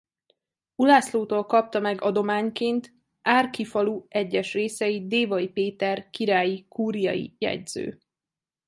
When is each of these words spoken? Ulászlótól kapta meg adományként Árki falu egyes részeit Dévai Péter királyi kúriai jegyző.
Ulászlótól 0.75 1.45
kapta 1.45 1.79
meg 1.79 2.01
adományként 2.01 2.93
Árki 3.21 3.65
falu 3.65 4.03
egyes 4.07 4.53
részeit 4.53 5.07
Dévai 5.07 5.47
Péter 5.47 6.09
királyi 6.09 6.65
kúriai 6.69 7.35
jegyző. 7.37 7.99